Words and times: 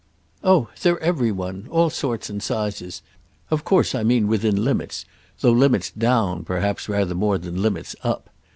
"Oh 0.43 0.67
they're 0.81 0.97
every 0.99 1.31
one—all 1.31 1.91
sorts 1.91 2.27
and 2.27 2.41
sizes; 2.41 3.03
of 3.51 3.63
course 3.63 3.93
I 3.93 4.01
mean 4.01 4.27
within 4.27 4.63
limits, 4.63 5.05
though 5.41 5.51
limits 5.51 5.91
down 5.91 6.43
perhaps 6.43 6.89
rather 6.89 7.13
more 7.13 7.37
than 7.37 7.61
limits 7.61 7.95
up. 8.03 8.31